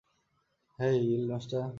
[0.79, 1.63] Hey, guild master!